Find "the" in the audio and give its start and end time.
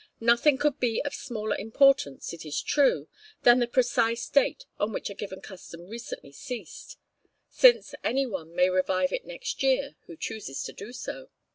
3.59-3.67